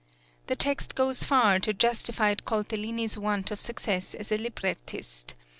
[0.47, 5.35] The text goes far to justify Coltellini's want of success as a librettist.